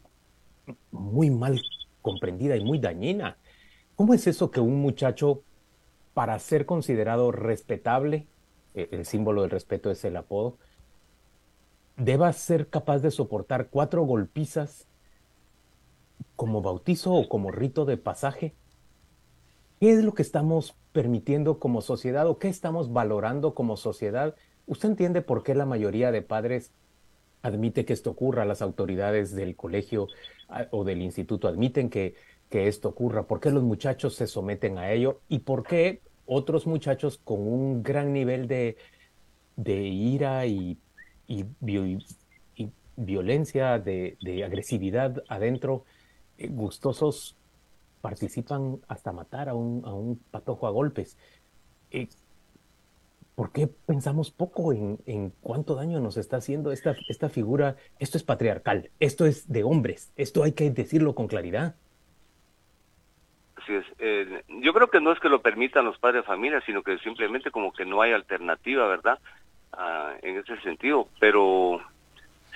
muy 0.91 1.29
mal 1.29 1.62
comprendida 2.01 2.55
y 2.55 2.63
muy 2.63 2.79
dañina. 2.79 3.38
¿Cómo 3.95 4.13
es 4.13 4.25
eso 4.27 4.50
que 4.50 4.59
un 4.59 4.81
muchacho, 4.81 5.43
para 6.13 6.39
ser 6.39 6.65
considerado 6.65 7.31
respetable, 7.31 8.27
el 8.74 9.05
símbolo 9.05 9.41
del 9.41 9.51
respeto 9.51 9.89
es 9.91 10.03
el 10.05 10.17
apodo, 10.17 10.57
deba 11.97 12.31
ser 12.33 12.67
capaz 12.67 13.00
de 13.00 13.12
soportar 13.12 13.67
cuatro 13.69 14.03
golpizas 14.03 14.88
como 16.36 16.62
bautizo 16.62 17.13
o 17.13 17.27
como 17.27 17.51
rito 17.51 17.83
de 17.83 17.97
pasaje? 17.97 18.53
¿Qué 19.79 19.91
es 19.91 20.03
lo 20.03 20.13
que 20.13 20.21
estamos 20.21 20.75
permitiendo 20.93 21.59
como 21.59 21.81
sociedad 21.81 22.27
o 22.27 22.38
qué 22.38 22.47
estamos 22.47 22.93
valorando 22.93 23.53
como 23.53 23.75
sociedad? 23.75 24.36
¿Usted 24.65 24.89
entiende 24.89 25.21
por 25.21 25.43
qué 25.43 25.55
la 25.55 25.65
mayoría 25.65 26.12
de 26.12 26.21
padres 26.21 26.71
admite 27.41 27.86
que 27.86 27.93
esto 27.93 28.12
ocurra? 28.12 28.45
Las 28.45 28.62
autoridades 28.62 29.36
del 29.36 29.55
colegio 29.55 30.07
ah, 30.50 30.67
o 30.71 30.83
del 30.83 31.01
instituto 31.01 31.47
admiten 31.47 31.89
que, 31.89 32.15
que 32.50 32.67
esto 32.67 32.89
ocurra. 32.89 33.24
¿Por 33.24 33.39
qué 33.39 33.51
los 33.51 33.63
muchachos 33.63 34.15
se 34.15 34.27
someten 34.27 34.77
a 34.77 34.91
ello? 34.91 35.19
¿Y 35.29 35.39
por 35.39 35.63
qué 35.63 36.01
otros 36.27 36.67
muchachos 36.67 37.19
con 37.24 37.39
un 37.39 37.81
gran 37.84 38.13
nivel 38.13 38.48
de, 38.48 38.77
de 39.55 39.81
ira 39.88 40.46
y, 40.46 40.77
y, 41.27 41.46
violencia, 42.98 43.79
de, 43.79 44.17
de 44.22 44.43
agresividad 44.43 45.24
adentro, 45.27 45.86
eh, 46.38 46.48
gustosos 46.48 47.38
participan 48.01 48.79
hasta 48.88 49.12
matar 49.12 49.50
a 49.50 49.53
un, 49.53 49.84
a 49.86 49.93
un 49.93 50.17
patojo 50.31 50.67
a 50.67 50.72
golpes. 50.72 51.17
Eh, 51.91 52.07
¿Por 53.36 53.51
qué 53.51 53.67
pensamos 53.67 54.31
poco 54.31 54.74
en, 54.74 55.00
en, 55.05 55.31
cuánto 55.41 55.75
daño 55.75 56.00
nos 56.00 56.17
está 56.17 56.38
haciendo 56.38 56.72
esta, 56.72 56.96
esta 57.07 57.29
figura? 57.29 57.75
Esto 58.00 58.17
es 58.17 58.24
patriarcal, 58.24 58.89
esto 59.00 59.27
es 59.27 59.48
de 59.48 59.63
hombres, 59.63 60.12
esto 60.15 60.43
hay 60.43 60.53
que 60.53 60.72
decirlo 60.72 61.13
con 61.13 61.27
claridad. 61.27 61.75
Así 63.67 63.75
es. 63.75 63.86
Eh, 64.00 64.43
yo 64.62 64.74
creo 64.74 64.88
que 64.88 65.01
no 65.01 65.12
es 65.12 65.19
que 65.19 65.27
lo 65.27 65.41
permitan 65.41 65.83
los 65.83 65.97
padres 65.97 66.21
de 66.21 66.27
familia, 66.27 66.62
sino 66.65 66.83
que 66.83 66.97
simplemente 67.00 67.51
como 67.51 67.74
que 67.74 67.86
no 67.86 68.01
hay 68.01 68.13
alternativa, 68.13 68.88
¿verdad? 68.88 69.19
Ah, 69.74 70.13
en 70.21 70.38
ese 70.38 70.57
sentido, 70.62 71.09
pero 71.19 71.81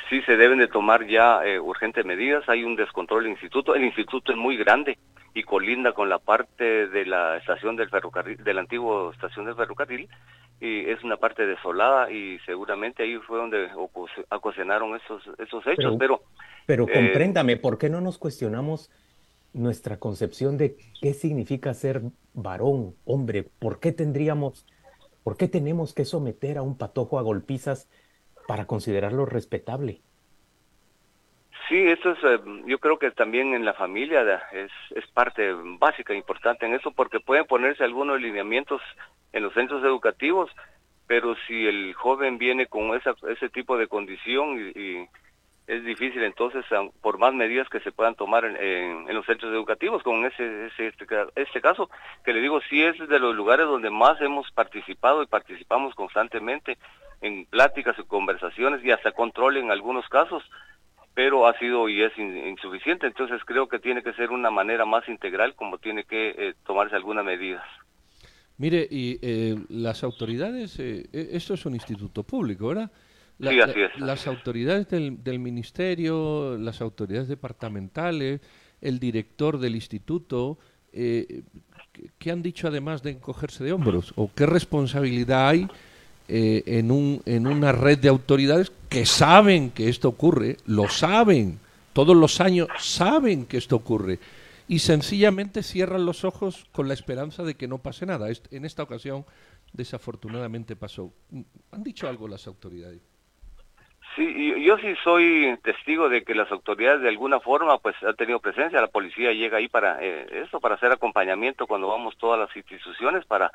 sí 0.10 0.22
se 0.22 0.38
deben 0.38 0.60
de 0.60 0.70
tomar 0.70 1.06
ya 1.06 1.46
eh, 1.46 1.60
urgentes 1.60 2.06
medidas. 2.06 2.48
Hay 2.48 2.64
un 2.64 2.78
descontrol 2.78 3.24
del 3.24 3.34
instituto. 3.34 3.76
El 3.76 3.84
instituto 3.84 4.32
es 4.32 4.38
muy 4.38 4.56
grande 4.56 4.98
y 5.34 5.44
colinda 5.44 5.92
con 5.92 6.08
la 6.08 6.20
parte 6.20 6.88
de 6.88 7.06
la 7.06 7.38
estación 7.38 7.76
del 7.76 7.90
ferrocarril, 7.90 8.42
de 8.42 8.54
la 8.54 8.62
antigua 8.62 9.12
estación 9.14 9.46
del 9.46 9.56
ferrocarril, 9.56 10.08
y 10.62 10.90
es 10.90 11.04
una 11.04 11.18
parte 11.18 11.46
desolada 11.46 12.12
y 12.12 12.40
seguramente 12.46 13.04
ahí 13.04 13.18
fue 13.18 13.38
donde 13.38 13.70
ocasionaron 14.30 14.96
esos, 14.96 15.24
esos 15.40 15.66
hechos, 15.68 15.96
pero... 15.98 16.22
Pero, 16.66 16.86
eh, 16.88 16.94
compréndame, 16.94 17.58
¿por 17.58 17.78
qué 17.78 17.90
no 17.90 18.02
nos 18.02 18.18
cuestionamos 18.18 18.92
nuestra 19.54 19.98
concepción 19.98 20.58
de 20.58 20.78
qué 21.02 21.14
significa 21.14 21.74
ser 21.74 22.02
varón, 22.34 22.96
hombre? 23.06 23.44
¿Por 23.44 23.80
qué 23.80 23.92
tendríamos, 23.92 24.66
por 25.24 25.38
qué 25.38 25.48
tenemos 25.48 25.94
que 25.94 26.06
someter 26.06 26.58
a 26.58 26.62
un 26.62 26.78
patojo 26.78 27.20
a 27.20 27.22
golpizas 27.22 27.90
para 28.48 28.66
considerarlo 28.66 29.26
respetable? 29.26 30.02
Sí, 31.70 31.78
eso 31.88 32.12
es, 32.12 32.20
eh, 32.24 32.40
yo 32.66 32.80
creo 32.80 33.00
que 33.00 33.12
también 33.12 33.54
en 33.54 33.64
la 33.64 33.74
familia 33.74 34.42
es, 34.52 34.72
es 34.94 35.08
parte 35.08 35.54
básica, 35.80 36.14
importante 36.14 36.66
en 36.66 36.74
eso, 36.74 36.92
porque 36.92 37.22
pueden 37.22 37.46
ponerse 37.46 37.84
algunos 37.84 38.20
lineamientos 38.20 38.82
en 39.32 39.44
los 39.44 39.54
centros 39.54 39.82
educativos, 39.84 40.52
pero 41.08 41.36
si 41.48 41.66
el 41.68 41.94
joven 41.94 42.38
viene 42.38 42.68
con 42.68 42.96
esa, 42.96 43.16
ese 43.30 43.50
tipo 43.50 43.78
de 43.78 43.88
condición 43.88 44.74
y, 44.76 45.08
es 45.72 45.86
difícil 45.86 46.22
entonces, 46.24 46.66
por 47.00 47.18
más 47.18 47.34
medidas 47.34 47.70
que 47.70 47.80
se 47.80 47.94
puedan 47.94 48.16
tomar 48.16 48.44
en, 48.44 48.58
en, 49.08 49.16
los 49.16 49.26
centros 49.26 49.54
educativos, 49.54 50.04
con 50.04 50.26
ese, 50.26 50.68
ese 50.68 50.88
este, 50.88 51.06
este, 51.36 51.62
caso, 51.62 51.90
que 52.26 52.34
le 52.34 52.42
digo, 52.42 52.60
sí 52.70 52.84
es 52.84 52.98
de 53.08 53.20
los 53.20 53.34
lugares 53.34 53.68
donde 53.68 53.90
más 53.90 54.20
hemos 54.20 54.52
participado 54.52 55.24
y 55.24 55.28
participamos 55.28 55.96
constantemente 55.96 56.78
en 57.22 57.46
pláticas 57.46 57.96
y 57.98 58.04
conversaciones 58.04 58.84
y 58.84 58.92
hasta 58.92 59.14
control 59.14 59.56
en 59.58 59.72
algunos 59.72 60.10
casos, 60.10 60.44
pero 61.14 61.48
ha 61.48 61.58
sido 61.58 61.88
y 61.88 62.02
es 62.02 62.18
insuficiente. 62.18 63.08
Entonces 63.08 63.40
creo 63.46 63.70
que 63.70 63.80
tiene 63.80 64.04
que 64.04 64.12
ser 64.14 64.32
una 64.32 64.52
manera 64.52 64.84
más 64.84 65.08
integral 65.08 65.56
como 65.56 65.78
tiene 65.78 66.04
que 66.04 66.36
eh, 66.38 66.54
tomarse 66.66 66.98
algunas 66.98 67.24
medidas. 67.24 67.64
Mire, 68.58 68.86
y 68.92 69.20
eh, 69.22 69.56
las 69.70 70.04
autoridades, 70.04 70.78
eh, 70.80 71.06
e, 71.14 71.30
esto 71.32 71.54
es 71.54 71.66
un 71.66 71.76
instituto 71.76 72.24
público, 72.24 72.68
¿verdad? 72.68 72.92
Sí, 73.42 73.60
así 73.60 73.82
es. 73.82 74.00
las 74.00 74.28
autoridades 74.28 74.90
del, 74.90 75.24
del, 75.24 75.40
ministerio, 75.40 76.58
las 76.58 76.82
autoridades 76.82 77.28
departamentales, 77.28 78.42
el 78.82 79.00
director 79.00 79.60
del 79.60 79.76
instituto, 79.76 80.58
¿qué 80.92 82.32
han 82.32 82.42
dicho 82.42 82.68
además 82.68 83.04
de 83.04 83.12
encogerse 83.12 83.64
de 83.64 83.74
hombros? 83.74 84.14
¿O 84.16 84.30
qué 84.34 84.46
responsabilidad 84.46 85.50
hay 85.50 85.68
eh, 86.34 86.64
en, 86.66 86.92
un, 86.92 87.22
en 87.26 87.46
una 87.46 87.74
red 87.74 88.00
de 88.00 88.08
autoridades 88.08 88.72
que 88.88 89.06
saben 89.06 89.70
que 89.70 89.90
esto 89.90 90.08
ocurre, 90.08 90.56
lo 90.66 90.88
saben, 90.88 91.60
todos 91.92 92.16
los 92.16 92.40
años 92.40 92.70
saben 92.80 93.46
que 93.46 93.58
esto 93.58 93.76
ocurre 93.76 94.18
y 94.70 94.80
sencillamente 94.80 95.62
cierran 95.62 96.06
los 96.06 96.24
ojos 96.24 96.68
con 96.72 96.88
la 96.88 96.94
esperanza 96.94 97.44
de 97.44 97.56
que 97.56 97.68
no 97.68 97.80
pase 97.80 98.06
nada. 98.06 98.28
En 98.52 98.64
esta 98.64 98.84
ocasión, 98.84 99.26
desafortunadamente 99.74 100.78
pasó. 100.78 101.12
¿Han 101.72 101.84
dicho 101.84 102.08
algo 102.08 102.30
las 102.30 102.48
autoridades? 102.48 103.02
Sí, 104.16 104.62
yo 104.62 104.78
sí 104.78 104.94
soy 105.04 105.58
testigo 105.64 106.10
de 106.10 106.24
que 106.24 106.36
las 106.36 106.52
autoridades 106.52 107.02
de 107.02 107.10
alguna 107.10 107.40
forma 107.40 107.78
pues 107.78 107.96
han 108.04 108.16
tenido 108.16 108.40
presencia, 108.40 108.82
la 108.82 108.88
policía 108.88 109.32
llega 109.32 109.58
ahí 109.58 109.70
para 109.70 110.04
eh, 110.04 110.44
eso, 110.44 110.60
para 110.60 110.76
hacer 110.76 110.92
acompañamiento 110.92 111.66
cuando 111.66 111.88
vamos 111.88 112.18
todas 112.18 112.38
las 112.38 112.54
instituciones 112.56 113.26
para 113.26 113.52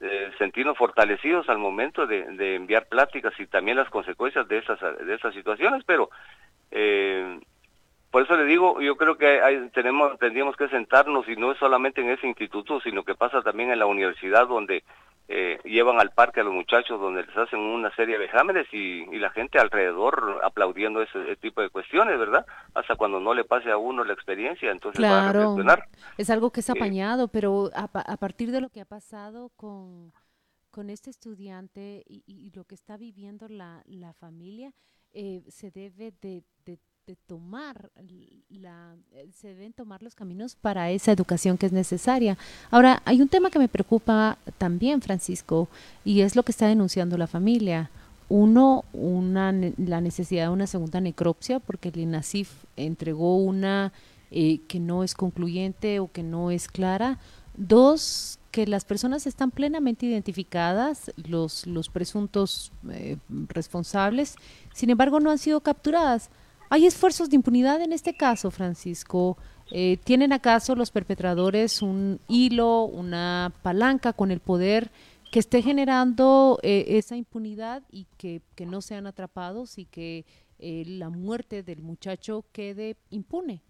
eh, 0.00 0.30
sentirnos 0.36 0.76
fortalecidos 0.76 1.48
al 1.48 1.58
momento 1.58 2.06
de, 2.06 2.54
enviar 2.54 2.86
pláticas 2.86 3.32
y 3.38 3.46
también 3.46 3.78
las 3.78 3.88
consecuencias 3.88 4.46
de 4.46 4.58
esas, 4.58 4.78
de 4.80 5.14
esas 5.14 5.32
situaciones, 5.32 5.82
pero 5.86 6.10
eh, 6.70 7.40
por 8.10 8.22
eso 8.22 8.36
le 8.36 8.44
digo, 8.44 8.80
yo 8.82 8.96
creo 8.96 9.16
que 9.16 9.70
tenemos, 9.72 10.18
tendríamos 10.18 10.54
que 10.56 10.68
sentarnos 10.68 11.26
y 11.28 11.36
no 11.36 11.52
es 11.52 11.58
solamente 11.58 12.02
en 12.02 12.10
ese 12.10 12.26
instituto, 12.26 12.80
sino 12.80 13.04
que 13.04 13.14
pasa 13.14 13.42
también 13.42 13.70
en 13.70 13.78
la 13.78 13.86
universidad 13.86 14.46
donde 14.46 14.84
eh, 15.26 15.58
llevan 15.64 15.98
al 16.00 16.10
parque 16.10 16.40
a 16.40 16.44
los 16.44 16.52
muchachos 16.52 17.00
donde 17.00 17.24
les 17.24 17.36
hacen 17.36 17.58
una 17.58 17.94
serie 17.96 18.18
de 18.18 18.26
exámenes 18.26 18.66
y, 18.72 19.04
la 19.18 19.30
gente 19.30 19.58
alrededor 19.58 20.40
aplaudiendo 20.44 21.00
ese, 21.00 21.36
tipo 21.36 21.62
de 21.62 21.70
cuestiones, 21.70 22.18
¿verdad? 22.18 22.44
Hasta 22.74 22.94
cuando 22.96 23.20
no 23.20 23.32
le 23.32 23.44
pase 23.44 23.70
a 23.70 23.78
uno 23.78 24.04
la 24.04 24.12
experiencia, 24.12 24.70
entonces 24.70 24.98
claro, 24.98 25.56
Es 26.18 26.28
algo 26.28 26.50
que 26.50 26.60
es 26.60 26.68
apañado, 26.68 27.28
pero 27.28 27.70
a, 27.74 27.88
partir 28.18 28.50
de 28.50 28.60
lo 28.60 28.68
que 28.68 28.82
ha 28.82 28.84
pasado 28.84 29.50
con, 29.56 30.12
con 30.70 30.90
este 30.90 31.08
estudiante 31.08 32.02
y, 32.06 32.52
lo 32.54 32.64
que 32.64 32.74
está 32.74 32.98
viviendo 32.98 33.48
la, 33.48 33.82
la 33.86 34.12
familia, 34.12 34.74
eh, 35.12 35.42
se 35.48 35.70
debe 35.70 36.12
de, 36.20 36.42
de 36.66 36.78
de 37.06 37.16
tomar 37.26 37.90
la, 38.48 38.96
eh, 39.12 39.28
se 39.32 39.48
deben 39.48 39.74
tomar 39.74 40.02
los 40.02 40.14
caminos 40.14 40.56
para 40.56 40.90
esa 40.90 41.12
educación 41.12 41.58
que 41.58 41.66
es 41.66 41.72
necesaria. 41.72 42.38
Ahora, 42.70 43.02
hay 43.04 43.20
un 43.20 43.28
tema 43.28 43.50
que 43.50 43.58
me 43.58 43.68
preocupa 43.68 44.38
también, 44.56 45.02
Francisco, 45.02 45.68
y 46.04 46.22
es 46.22 46.34
lo 46.34 46.42
que 46.44 46.52
está 46.52 46.66
denunciando 46.66 47.18
la 47.18 47.26
familia. 47.26 47.90
Uno, 48.30 48.84
una, 48.94 49.52
la 49.76 50.00
necesidad 50.00 50.44
de 50.44 50.52
una 50.52 50.66
segunda 50.66 51.00
necropsia, 51.00 51.60
porque 51.60 51.90
el 51.90 51.98
INASIF 51.98 52.50
entregó 52.76 53.36
una 53.36 53.92
eh, 54.30 54.60
que 54.66 54.80
no 54.80 55.04
es 55.04 55.14
concluyente 55.14 56.00
o 56.00 56.10
que 56.10 56.22
no 56.22 56.50
es 56.50 56.68
clara. 56.68 57.18
Dos, 57.54 58.38
que 58.50 58.66
las 58.66 58.86
personas 58.86 59.26
están 59.26 59.50
plenamente 59.50 60.06
identificadas, 60.06 61.12
los, 61.16 61.66
los 61.66 61.90
presuntos 61.90 62.72
eh, 62.90 63.18
responsables, 63.48 64.36
sin 64.72 64.88
embargo 64.88 65.20
no 65.20 65.30
han 65.30 65.38
sido 65.38 65.60
capturadas. 65.60 66.30
¿Hay 66.74 66.86
esfuerzos 66.86 67.30
de 67.30 67.36
impunidad 67.36 67.80
en 67.82 67.92
este 67.92 68.16
caso, 68.16 68.50
Francisco? 68.50 69.38
Eh, 69.70 69.96
¿Tienen 70.02 70.32
acaso 70.32 70.74
los 70.74 70.90
perpetradores 70.90 71.82
un 71.82 72.18
hilo, 72.26 72.82
una 72.82 73.52
palanca 73.62 74.12
con 74.12 74.32
el 74.32 74.40
poder 74.40 74.90
que 75.30 75.38
esté 75.38 75.62
generando 75.62 76.58
eh, 76.64 76.84
esa 76.88 77.14
impunidad 77.14 77.84
y 77.92 78.08
que, 78.18 78.40
no 78.66 78.80
sean 78.80 79.06
atrapados 79.06 79.78
y 79.78 79.84
que 79.84 80.24
eh, 80.58 80.82
la 80.84 81.10
muerte 81.10 81.62
del 81.62 81.80
muchacho 81.80 82.44
quede 82.52 82.96
impune? 83.10 83.60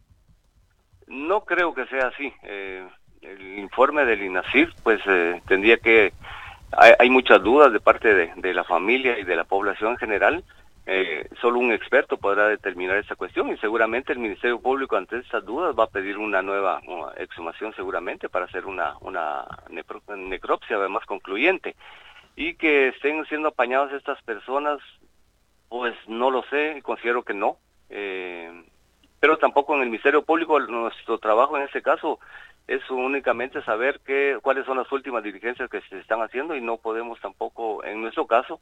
No 1.06 1.44
creo 1.44 1.74
que 1.74 1.84
sea 1.88 2.06
así. 2.06 2.32
el 2.40 3.58
informe 3.58 4.06
del 4.06 4.22
INACIF, 4.22 4.70
pues 4.82 5.02
tendría 5.46 5.76
que... 5.76 6.14
Hay, 6.72 7.10
muchas 7.10 7.42
dudas 7.42 7.70
de 7.70 7.80
parte 7.80 8.14
de, 8.14 8.32
de 8.36 8.54
la 8.54 8.64
familia 8.64 9.18
y 9.18 9.24
de 9.24 9.36
la 9.36 9.44
población 9.44 9.92
en 9.92 9.98
general 9.98 10.44
Eh, 10.86 11.28
solo 11.40 11.60
un 11.60 11.72
experto 11.72 12.18
podrá 12.18 12.48
determinar 12.48 12.98
esa 12.98 13.16
cuestión 13.16 13.48
y 13.48 13.56
seguramente 13.56 14.12
el 14.12 14.18
Ministerio 14.18 14.60
Público 14.60 14.96
ante 14.96 15.18
estas 15.18 15.42
dudas 15.42 15.74
va 15.78 15.84
a 15.84 15.90
pedir 15.90 16.18
una 16.18 16.42
nueva 16.42 16.82
exhumación 17.16 17.74
seguramente 17.74 18.28
para 18.28 18.44
hacer 18.44 18.66
una, 18.66 18.94
una 19.00 19.46
necropsia 19.70 20.76
más 20.88 21.06
concluyente 21.06 21.74
y 22.36 22.54
que 22.56 22.88
estén 22.88 23.24
siendo 23.26 23.48
apañadas 23.48 23.94
estas 23.94 24.22
personas 24.24 24.78
pues 25.70 25.94
no 26.06 26.30
lo 26.30 26.42
sé, 26.44 26.80
considero 26.82 27.22
que 27.22 27.34
no. 27.34 27.56
Eh, 27.88 28.64
pero 29.20 29.38
tampoco 29.38 29.74
en 29.74 29.80
el 29.80 29.86
Ministerio 29.86 30.22
Público 30.22 30.60
nuestro 30.60 31.18
trabajo 31.18 31.56
en 31.56 31.64
ese 31.64 31.80
caso 31.80 32.20
es 32.66 32.88
únicamente 32.90 33.62
saber 33.62 34.00
qué, 34.04 34.38
cuáles 34.42 34.66
son 34.66 34.76
las 34.76 34.90
últimas 34.92 35.22
diligencias 35.22 35.68
que 35.68 35.80
se 35.82 35.98
están 35.98 36.22
haciendo 36.22 36.54
y 36.56 36.60
no 36.60 36.76
podemos 36.76 37.20
tampoco, 37.20 37.84
en 37.84 38.00
nuestro 38.00 38.26
caso, 38.26 38.60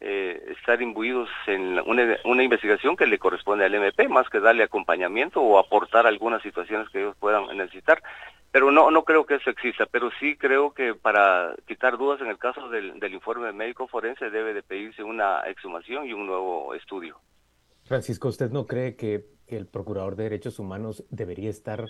eh, 0.00 0.54
estar 0.56 0.80
imbuidos 0.80 1.28
en 1.46 1.78
una, 1.80 2.16
una, 2.24 2.42
investigación 2.42 2.96
que 2.96 3.06
le 3.06 3.18
corresponde 3.18 3.64
al 3.64 3.74
MP, 3.74 4.08
más 4.08 4.28
que 4.28 4.40
darle 4.40 4.62
acompañamiento 4.62 5.40
o 5.40 5.58
aportar 5.58 6.06
algunas 6.06 6.42
situaciones 6.42 6.88
que 6.90 7.00
ellos 7.00 7.16
puedan 7.18 7.46
necesitar. 7.56 8.02
Pero 8.50 8.70
no, 8.70 8.90
no 8.90 9.04
creo 9.04 9.26
que 9.26 9.34
eso 9.34 9.50
exista, 9.50 9.86
pero 9.86 10.10
sí 10.18 10.36
creo 10.36 10.72
que 10.72 10.94
para 10.94 11.54
quitar 11.66 11.98
dudas 11.98 12.20
en 12.20 12.28
el 12.28 12.38
caso 12.38 12.68
del, 12.70 12.98
del 12.98 13.12
informe 13.12 13.52
médico 13.52 13.88
forense 13.88 14.30
debe 14.30 14.54
de 14.54 14.62
pedirse 14.62 15.02
una 15.02 15.40
exhumación 15.42 16.06
y 16.06 16.12
un 16.12 16.26
nuevo 16.26 16.74
estudio. 16.74 17.18
Francisco, 17.88 18.28
¿usted 18.28 18.50
no 18.50 18.66
cree 18.66 18.96
que, 18.96 19.24
el 19.46 19.66
Procurador 19.66 20.14
de 20.14 20.24
Derechos 20.24 20.58
Humanos 20.58 21.04
debería 21.08 21.48
estar 21.48 21.86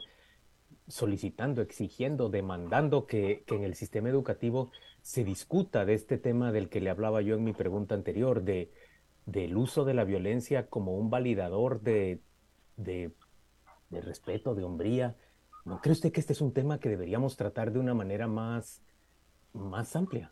solicitando, 0.87 1.61
exigiendo, 1.61 2.29
demandando 2.29 3.05
que, 3.05 3.43
en 3.49 3.65
el 3.65 3.75
sistema 3.75 4.09
educativo 4.09 4.71
se 5.09 5.25
discuta 5.25 5.87
de 5.87 5.95
este 5.95 6.19
tema 6.19 6.53
del 6.53 6.69
que 6.69 6.83
le 6.83 6.91
hablaba 6.91 7.23
yo 7.23 7.35
en 7.35 7.43
mi 7.43 7.55
pregunta 7.55 7.95
anterior, 7.95 8.43
de, 8.43 8.71
del 9.25 9.57
uso 9.57 9.87
de 9.87 9.95
la 9.95 10.05
violencia 10.05 10.67
como 10.67 10.99
un 10.99 11.09
validador 11.09 11.81
de, 11.81 12.21
de, 12.77 13.13
de 13.89 14.01
respeto, 14.03 14.55
de 14.55 14.65
hombría? 14.65 15.17
¿No 15.65 15.81
cree 15.81 15.95
usted 15.95 16.13
que 16.13 16.21
este 16.21 16.35
es 16.35 16.43
un 16.43 16.53
tema 16.53 16.79
que 16.79 16.91
deberíamos 16.91 17.39
tratar 17.39 17.73
de 17.73 17.79
una 17.79 17.95
manera 17.95 18.27
más, 18.27 18.85
más 19.55 19.97
amplia? 19.97 20.31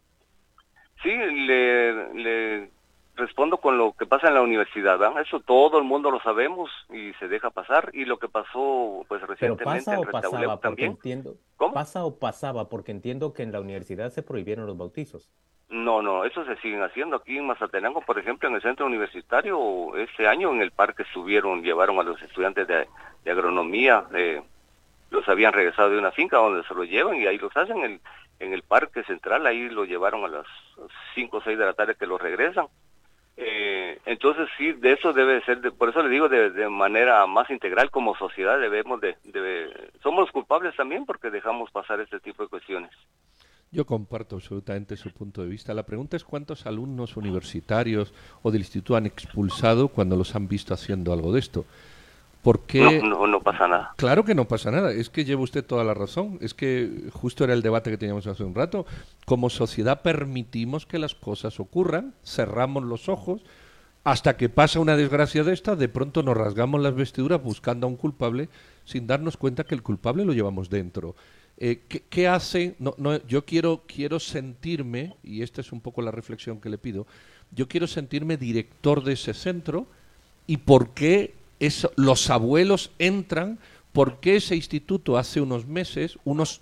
Sí, 1.02 1.08
le, 1.08 2.12
le 2.12 2.70
respondo 3.16 3.56
con 3.56 3.78
lo 3.78 3.92
que 3.92 4.06
pasa 4.06 4.28
en 4.28 4.34
la 4.34 4.42
universidad, 4.42 4.98
¿verdad? 4.98 5.22
Eso 5.22 5.40
todo 5.40 5.78
el 5.78 5.84
mundo 5.84 6.10
lo 6.10 6.20
sabemos 6.20 6.70
y 6.90 7.12
se 7.14 7.28
deja 7.28 7.50
pasar. 7.50 7.90
Y 7.92 8.04
lo 8.04 8.18
que 8.18 8.28
pasó, 8.28 9.04
pues 9.08 9.22
recientemente 9.22 9.64
pasa 9.64 9.98
o 9.98 10.04
pasaba, 10.04 10.60
también. 10.60 10.92
Entiendo, 10.92 11.34
¿Cómo? 11.56 11.74
¿Pasa 11.74 12.04
o 12.04 12.18
pasaba? 12.18 12.68
Porque 12.68 12.92
entiendo 12.92 13.32
que 13.32 13.42
en 13.42 13.52
la 13.52 13.60
universidad 13.60 14.10
se 14.10 14.22
prohibieron 14.22 14.66
los 14.66 14.76
bautizos. 14.76 15.30
No, 15.68 16.00
no, 16.00 16.24
eso 16.24 16.44
se 16.44 16.56
siguen 16.56 16.82
haciendo. 16.82 17.16
Aquí 17.16 17.36
en 17.36 17.46
Mazatenango, 17.46 18.00
por 18.00 18.18
ejemplo, 18.18 18.48
en 18.48 18.54
el 18.54 18.62
centro 18.62 18.86
universitario, 18.86 19.96
este 19.96 20.28
año 20.28 20.52
en 20.52 20.62
el 20.62 20.70
parque 20.70 21.02
estuvieron, 21.02 21.62
llevaron 21.62 21.98
a 21.98 22.04
los 22.04 22.22
estudiantes 22.22 22.68
de, 22.68 22.86
agronomía, 23.28 24.06
los 25.10 25.28
habían 25.28 25.52
regresado 25.52 25.90
de 25.90 25.98
una 25.98 26.12
finca 26.12 26.36
donde 26.36 26.62
se 26.68 26.74
los 26.74 26.86
llevan 26.86 27.16
y 27.16 27.26
ahí 27.26 27.38
los 27.38 27.56
hacen 27.56 27.78
en 27.78 27.84
el, 27.84 28.00
en 28.38 28.52
el 28.52 28.62
parque 28.62 29.02
central, 29.02 29.44
ahí 29.46 29.68
lo 29.68 29.84
llevaron 29.84 30.24
a 30.24 30.28
las 30.28 30.46
5 31.16 31.36
o 31.36 31.40
6 31.40 31.58
de 31.58 31.64
la 31.64 31.72
tarde 31.72 31.96
que 31.96 32.06
los 32.06 32.20
regresan. 32.20 32.66
Eh, 33.36 33.98
entonces 34.06 34.48
sí, 34.56 34.72
de 34.72 34.92
eso 34.92 35.12
debe 35.12 35.44
ser, 35.44 35.60
por 35.72 35.90
eso 35.90 36.02
le 36.02 36.08
digo 36.08 36.28
de, 36.28 36.68
manera 36.70 37.26
más 37.26 37.50
integral 37.50 37.90
como 37.90 38.16
sociedad 38.16 38.58
debemos 38.58 39.00
de, 39.00 39.16
somos 40.02 40.30
culpables 40.30 40.74
también 40.74 41.04
porque 41.04 41.30
dejamos 41.30 41.70
pasar 41.70 42.00
este 42.00 42.18
tipo 42.20 42.42
de 42.42 42.48
cuestiones. 42.48 42.90
Yo 43.70 43.84
comparto 43.84 44.36
absolutamente 44.36 44.96
su 44.96 45.10
punto 45.12 45.42
de 45.42 45.48
vista. 45.48 45.74
La 45.74 45.84
pregunta 45.84 46.16
es 46.16 46.24
cuántos 46.24 46.66
alumnos 46.66 47.16
universitarios 47.16 48.14
o 48.42 48.50
del 48.50 48.62
instituto 48.62 48.96
han 48.96 49.06
expulsado 49.06 49.88
cuando 49.88 50.16
los 50.16 50.34
han 50.34 50.48
visto 50.48 50.72
haciendo 50.72 51.12
algo 51.12 51.32
de 51.32 51.40
esto. 51.40 51.66
Porque, 52.46 53.02
no, 53.02 53.26
no, 53.26 53.40
pasa 53.40 53.66
nada. 53.66 53.92
Claro 53.96 54.24
que 54.24 54.36
no 54.36 54.46
pasa 54.46 54.70
nada. 54.70 54.92
Es 54.92 55.10
que 55.10 55.24
lleva 55.24 55.42
usted 55.42 55.64
toda 55.64 55.82
la 55.82 55.94
razón. 55.94 56.38
Es 56.40 56.54
que 56.54 57.08
justo 57.12 57.42
era 57.42 57.54
el 57.54 57.60
debate 57.60 57.90
que 57.90 57.98
teníamos 57.98 58.28
hace 58.28 58.44
un 58.44 58.54
rato. 58.54 58.86
Como 59.24 59.50
sociedad 59.50 60.02
permitimos 60.02 60.86
que 60.86 61.00
las 61.00 61.16
cosas 61.16 61.58
ocurran, 61.58 62.14
cerramos 62.24 62.84
los 62.84 63.08
ojos, 63.08 63.42
hasta 64.04 64.36
que 64.36 64.48
pasa 64.48 64.78
una 64.78 64.96
desgracia 64.96 65.42
de 65.42 65.52
esta, 65.52 65.74
de 65.74 65.88
pronto 65.88 66.22
nos 66.22 66.36
rasgamos 66.36 66.80
las 66.80 66.94
vestiduras 66.94 67.42
buscando 67.42 67.88
a 67.88 67.90
un 67.90 67.96
culpable 67.96 68.48
sin 68.84 69.08
darnos 69.08 69.36
cuenta 69.36 69.64
que 69.64 69.74
el 69.74 69.82
culpable 69.82 70.24
lo 70.24 70.32
llevamos 70.32 70.70
dentro. 70.70 71.16
Eh, 71.58 71.80
¿qué, 71.88 72.28
hace? 72.28 72.76
No, 72.78 72.94
no, 72.96 73.20
yo 73.26 73.44
quiero, 73.44 73.82
quiero 73.88 74.20
sentirme, 74.20 75.16
y 75.24 75.42
esta 75.42 75.62
es 75.62 75.72
un 75.72 75.80
poco 75.80 76.00
la 76.00 76.12
reflexión 76.12 76.60
que 76.60 76.68
le 76.68 76.78
pido, 76.78 77.08
yo 77.50 77.66
quiero 77.66 77.88
sentirme 77.88 78.36
director 78.36 79.02
de 79.02 79.14
ese 79.14 79.34
centro 79.34 79.88
y 80.46 80.58
por 80.58 80.90
qué 80.90 81.34
los 81.96 82.30
abuelos 82.30 82.90
entran 82.98 83.58
porque 83.92 84.36
ese 84.36 84.56
instituto 84.56 85.16
hace 85.16 85.40
unos 85.40 85.66
meses, 85.66 86.18
unos 86.24 86.60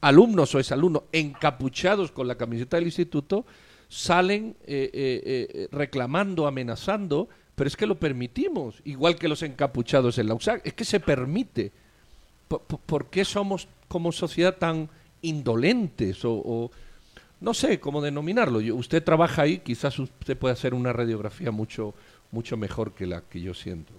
alumnos 0.00 0.54
o 0.54 0.58
exalumnos 0.58 1.04
encapuchados 1.12 2.10
con 2.10 2.26
la 2.26 2.36
camiseta 2.36 2.76
del 2.76 2.86
instituto, 2.86 3.44
salen 3.88 4.56
eh, 4.66 4.90
eh, 4.92 5.48
eh, 5.54 5.68
reclamando, 5.70 6.46
amenazando, 6.46 7.28
pero 7.54 7.68
es 7.68 7.76
que 7.76 7.86
lo 7.86 7.94
permitimos, 7.94 8.76
igual 8.84 9.16
que 9.16 9.28
los 9.28 9.42
encapuchados 9.42 10.18
en 10.18 10.28
la 10.28 10.34
USAC, 10.34 10.66
es 10.66 10.74
que 10.74 10.84
se 10.84 11.00
permite. 11.00 11.72
¿Por, 12.48 13.06
qué 13.06 13.24
somos 13.24 13.66
como 13.88 14.12
sociedad 14.12 14.56
tan 14.56 14.88
indolentes 15.22 16.20
o, 16.24 16.70
no 17.40 17.54
sé 17.54 17.80
cómo 17.80 18.00
denominarlo? 18.00 18.58
usted 18.76 19.02
trabaja 19.02 19.42
ahí, 19.42 19.58
quizás 19.58 19.98
usted 19.98 20.36
pueda 20.36 20.52
hacer 20.52 20.74
una 20.74 20.92
radiografía 20.92 21.50
mucho, 21.50 21.94
mucho 22.30 22.56
mejor 22.56 22.92
que 22.92 23.06
la 23.06 23.22
que 23.22 23.40
yo 23.40 23.54
siento. 23.54 23.92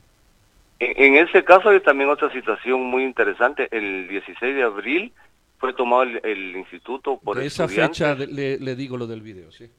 En, 0.79 1.15
ese 1.15 1.43
caso 1.43 1.69
hay 1.69 1.79
también 1.79 2.09
otra 2.09 2.31
situación 2.31 2.83
muy 2.83 3.03
interesante. 3.03 3.67
El 3.71 4.07
16 4.07 4.55
de 4.55 4.63
abril 4.63 5.13
fue 5.57 5.73
tomado 5.73 6.03
el, 6.03 6.55
instituto 6.55 7.19
por 7.19 7.37
De 7.37 7.47
esa 7.47 7.67
fecha 7.67 8.13
le, 8.15 8.75
digo 8.75 8.97
lo 8.97 9.07
del 9.07 9.21
video, 9.21 9.51
sí. 9.51 9.69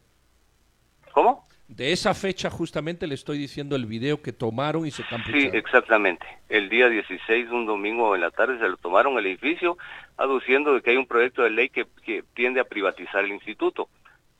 ¿Cómo? 1.12 1.46
De 1.68 1.92
esa 1.92 2.14
fecha 2.14 2.50
justamente 2.50 3.06
le 3.06 3.14
estoy 3.14 3.38
diciendo 3.38 3.76
el 3.76 3.86
video 3.86 4.22
que 4.22 4.32
tomaron 4.32 4.86
y 4.86 4.90
se 4.90 5.04
campucharon. 5.04 5.40
Sí, 5.40 5.50
exactamente. 5.52 6.26
El 6.48 6.68
día 6.68 6.88
16, 6.88 7.50
un 7.50 7.66
domingo 7.66 8.14
en 8.14 8.22
la 8.22 8.30
tarde, 8.30 8.58
se 8.58 8.68
lo 8.68 8.76
tomaron 8.78 9.18
el 9.18 9.26
edificio, 9.26 9.76
aduciendo 10.16 10.74
de 10.74 10.80
que 10.80 10.90
hay 10.90 10.96
un 10.96 11.06
proyecto 11.06 11.42
de 11.42 11.50
ley 11.50 11.68
que, 11.68 11.86
que 12.04 12.24
tiende 12.34 12.60
a 12.60 12.64
privatizar 12.64 13.24
el 13.24 13.32
instituto. 13.32 13.88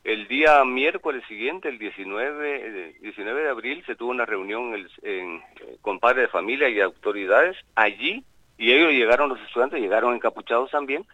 El 0.03 0.27
día 0.27 0.63
miércoles 0.63 1.23
siguiente, 1.27 1.67
el 1.67 1.77
19, 1.77 2.95
19 3.01 3.41
de 3.41 3.49
abril, 3.49 3.83
se 3.85 3.95
tuvo 3.95 4.11
una 4.11 4.25
reunión 4.25 4.73
en, 5.03 5.43
con 5.81 5.99
padres 5.99 6.23
de 6.23 6.27
familia 6.29 6.69
y 6.69 6.79
autoridades 6.79 7.57
allí, 7.75 8.23
y 8.57 8.71
ellos 8.71 8.91
llegaron, 8.91 9.29
los 9.29 9.41
estudiantes 9.41 9.81
llegaron 9.81 10.15
encapuchados 10.15 10.71
también. 10.71 11.05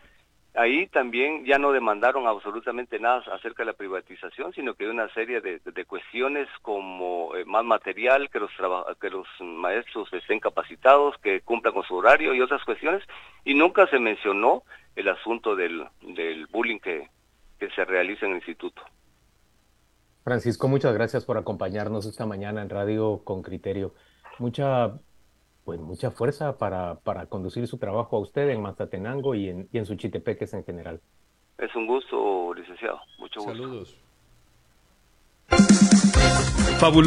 Ahí 0.54 0.88
también 0.88 1.44
ya 1.46 1.58
no 1.58 1.74
demandaron 1.74 2.28
absolutamente 2.28 2.98
nada 2.98 3.24
acerca 3.34 3.64
de 3.64 3.72
la 3.72 3.78
privatización, 3.78 4.54
sino 4.54 4.74
que 4.76 4.88
una 4.88 5.10
serie 5.10 5.42
de, 5.42 5.86
cuestiones 5.86 6.48
como 6.62 7.36
eh, 7.36 7.44
más 7.44 7.66
material, 7.66 8.30
que 8.30 8.40
los, 8.40 8.52
que 9.02 9.10
los 9.10 9.28
maestros 9.42 10.14
estén 10.14 10.40
capacitados, 10.40 11.18
que 11.18 11.42
cumplan 11.42 11.74
con 11.74 11.84
su 11.84 11.96
horario 11.96 12.34
y 12.34 12.40
otras 12.40 12.64
cuestiones, 12.64 13.04
y 13.44 13.54
nunca 13.54 13.88
se 13.88 14.00
mencionó 14.00 14.64
el 14.96 15.10
asunto 15.10 15.58
del, 15.58 15.86
del 16.02 16.48
bullying 16.48 16.80
que, 16.80 17.10
que 17.60 17.70
se 17.72 17.86
realiza 17.86 18.26
en 18.26 18.34
el 18.34 18.38
instituto. 18.38 18.82
Francisco, 20.24 20.68
muchas 20.68 20.94
gracias 20.94 21.24
por 21.24 21.38
acompañarnos 21.38 22.06
esta 22.06 22.26
mañana 22.26 22.62
en 22.62 22.70
Radio 22.70 23.22
con 23.24 23.44
Criterio. 23.44 23.94
Mucha, 24.40 24.94
pues 25.64 25.80
mucha 25.80 26.12
fuerza 26.12 26.58
para, 26.58 26.96
para 26.96 27.28
conducir 27.28 27.68
su 27.68 27.78
trabajo 27.78 28.18
a 28.18 28.20
usted 28.20 28.50
en 28.50 28.62
Mazatenango 28.62 29.36
y 29.36 29.50
en, 29.50 29.70
y 29.72 29.78
en 29.78 29.86
Suchitepeques 29.86 30.54
en 30.54 30.66
general. 30.66 31.00
Es 31.58 31.74
un 31.76 31.88
gusto, 31.88 32.54
licenciado. 32.56 33.00
Mucho 33.20 33.40
gusto. 33.40 33.54
Saludos. 33.54 33.98
Fabuloso. 36.80 37.02